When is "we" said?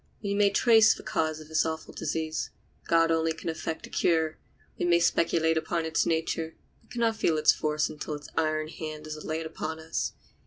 0.23-0.33, 4.79-4.83